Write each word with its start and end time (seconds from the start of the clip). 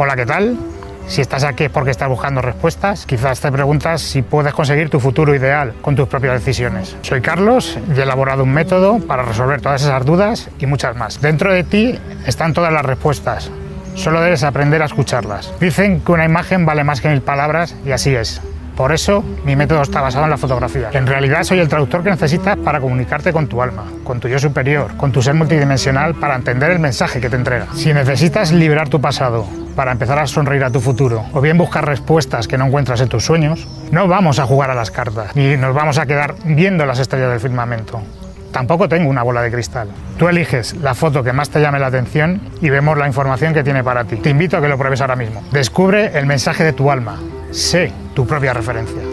Hola, 0.00 0.14
¿qué 0.14 0.26
tal? 0.26 0.56
Si 1.08 1.20
estás 1.20 1.42
aquí 1.42 1.64
es 1.64 1.70
porque 1.70 1.90
estás 1.90 2.08
buscando 2.08 2.40
respuestas, 2.40 3.04
quizás 3.04 3.40
te 3.40 3.50
preguntas 3.50 4.00
si 4.00 4.22
puedes 4.22 4.54
conseguir 4.54 4.90
tu 4.90 5.00
futuro 5.00 5.34
ideal 5.34 5.74
con 5.82 5.96
tus 5.96 6.06
propias 6.06 6.34
decisiones. 6.34 6.96
Soy 7.02 7.20
Carlos 7.20 7.76
y 7.92 7.98
he 7.98 8.04
elaborado 8.04 8.44
un 8.44 8.52
método 8.52 9.00
para 9.00 9.24
resolver 9.24 9.60
todas 9.60 9.82
esas 9.82 10.06
dudas 10.06 10.50
y 10.60 10.66
muchas 10.66 10.94
más. 10.94 11.20
Dentro 11.20 11.52
de 11.52 11.64
ti 11.64 11.98
están 12.28 12.54
todas 12.54 12.72
las 12.72 12.86
respuestas, 12.86 13.50
solo 13.96 14.20
debes 14.20 14.44
aprender 14.44 14.82
a 14.82 14.84
escucharlas. 14.84 15.52
Dicen 15.58 16.00
que 16.00 16.12
una 16.12 16.26
imagen 16.26 16.64
vale 16.64 16.84
más 16.84 17.00
que 17.00 17.08
mil 17.08 17.20
palabras 17.20 17.74
y 17.84 17.90
así 17.90 18.14
es. 18.14 18.40
Por 18.76 18.92
eso 18.92 19.24
mi 19.44 19.56
método 19.56 19.82
está 19.82 20.00
basado 20.00 20.26
en 20.26 20.30
la 20.30 20.38
fotografía. 20.38 20.90
En 20.92 21.08
realidad 21.08 21.42
soy 21.42 21.58
el 21.58 21.66
traductor 21.66 22.04
que 22.04 22.10
necesitas 22.10 22.56
para 22.56 22.78
comunicarte 22.78 23.32
con 23.32 23.48
tu 23.48 23.60
alma, 23.60 23.82
con 24.04 24.20
tu 24.20 24.28
yo 24.28 24.38
superior, 24.38 24.96
con 24.96 25.10
tu 25.10 25.22
ser 25.22 25.34
multidimensional 25.34 26.14
para 26.14 26.36
entender 26.36 26.70
el 26.70 26.78
mensaje 26.78 27.20
que 27.20 27.28
te 27.28 27.34
entrega. 27.34 27.66
Si 27.74 27.92
necesitas 27.92 28.52
liberar 28.52 28.88
tu 28.88 29.00
pasado 29.00 29.44
para 29.78 29.92
empezar 29.92 30.18
a 30.18 30.26
sonreír 30.26 30.64
a 30.64 30.70
tu 30.70 30.80
futuro 30.80 31.24
o 31.32 31.40
bien 31.40 31.56
buscar 31.56 31.86
respuestas 31.86 32.48
que 32.48 32.58
no 32.58 32.66
encuentras 32.66 33.00
en 33.00 33.08
tus 33.08 33.24
sueños, 33.24 33.68
no 33.92 34.08
vamos 34.08 34.40
a 34.40 34.44
jugar 34.44 34.72
a 34.72 34.74
las 34.74 34.90
cartas 34.90 35.36
ni 35.36 35.56
nos 35.56 35.72
vamos 35.72 35.98
a 35.98 36.06
quedar 36.06 36.34
viendo 36.44 36.84
las 36.84 36.98
estrellas 36.98 37.30
del 37.30 37.38
firmamento. 37.38 38.02
Tampoco 38.50 38.88
tengo 38.88 39.08
una 39.08 39.22
bola 39.22 39.40
de 39.40 39.52
cristal. 39.52 39.88
Tú 40.18 40.26
eliges 40.26 40.74
la 40.78 40.96
foto 40.96 41.22
que 41.22 41.32
más 41.32 41.50
te 41.50 41.60
llame 41.60 41.78
la 41.78 41.86
atención 41.86 42.40
y 42.60 42.70
vemos 42.70 42.98
la 42.98 43.06
información 43.06 43.54
que 43.54 43.62
tiene 43.62 43.84
para 43.84 44.02
ti. 44.02 44.16
Te 44.16 44.30
invito 44.30 44.56
a 44.56 44.60
que 44.60 44.66
lo 44.66 44.76
pruebes 44.76 45.00
ahora 45.00 45.14
mismo. 45.14 45.44
Descubre 45.52 46.18
el 46.18 46.26
mensaje 46.26 46.64
de 46.64 46.72
tu 46.72 46.90
alma. 46.90 47.16
Sé 47.52 47.92
tu 48.14 48.26
propia 48.26 48.52
referencia. 48.52 49.07